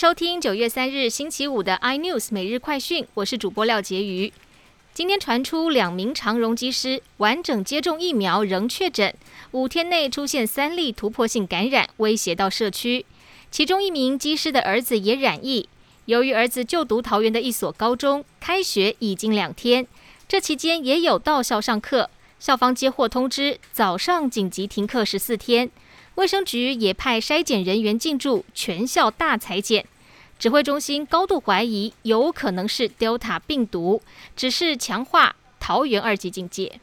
[0.00, 4.32] 收听九月三日星期五的 iNews 每日快讯，我是主播廖杰瑜。
[4.94, 9.14] 今天传出两名长荣机师完整接种疫苗仍确诊，
[9.50, 13.04] 五天内出现三例突破性感染，威胁到社区。
[13.50, 15.68] 其中一名机师的儿子也染疫。
[16.06, 19.86] 由于儿子就读桃园的一所高中，开学已经两天，
[20.26, 22.08] 这期间也有到校上课，
[22.38, 25.70] 校方接获通知，早上紧急停课十四天。
[26.16, 29.86] 卫生局也派筛检人员进驻全校大裁剪，
[30.40, 34.00] 指挥中心高度怀疑有可能是 Delta 病毒，
[34.34, 36.80] 只是强化桃园二级警戒。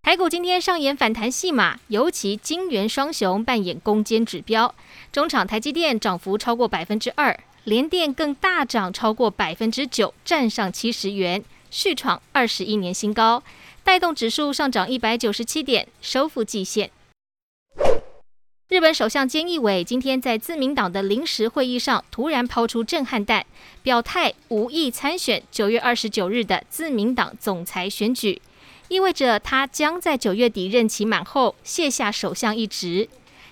[0.00, 4.72] 台股今天上演反弹戏码，尤其金元双雄扮演攻坚指标，
[5.10, 13.42] 中场台积电涨幅超过百分之二，联电更大涨超过百分之九，站上七十元，续创二十一年新高，
[13.82, 16.92] 带动指数上涨一百九十七点，收复季线。
[18.70, 23.44] 日本首相菅义伟今天在自民党的临时会议上突然抛出震撼弹，
[23.82, 28.40] 表态无意参选九月二十九日的自民党总裁选举，
[28.86, 33.08] 意味着他将在九月底任期满后卸下首相一职。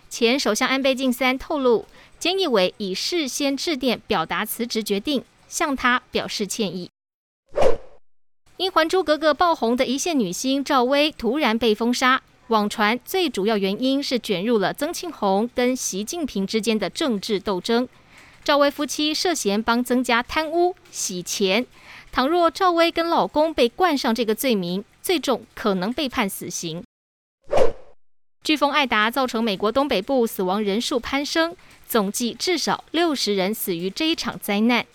[0.09, 1.85] 前首相安倍晋三透露，
[2.21, 6.89] 菅义伟已事先致电表达辞职决定，向他表示歉意。
[8.57, 12.23] 因《还珠格格》爆红的一线女星赵薇突然被封杀。
[12.49, 17.87] 网传最主要原因是卷入了曾庆红跟习近平之间的政治斗争。
[18.43, 21.67] 赵薇夫妻涉嫌帮增加贪污洗钱，
[22.11, 26.83] 倘若赵薇跟老公被冠上这个罪名，最重可能被判死刑。
[28.43, 31.55] 飓风艾达造成美国东北部死亡人数攀升，
[31.87, 34.87] 总计至少六十人死于这一场灾难。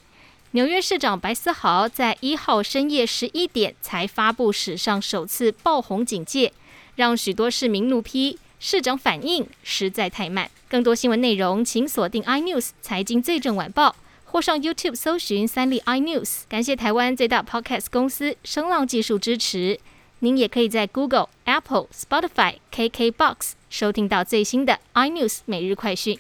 [0.52, 6.52] 纽约市长白思豪在一号深夜十一点才发布史上首次爆红警戒。
[6.96, 10.50] 让许多市民怒批市长反应实在太慢。
[10.70, 16.44] 更多新闻内容，请锁定 iNews 财经最正晚报，或上 YouTube 搜寻三立 iNews。
[16.50, 19.80] 感谢台湾最大 Podcast 公司声浪技术支持。
[20.20, 26.18] 您也可以在 Google、Apple、Spotify、KKBox 收听到最新的 iNews 每日快讯。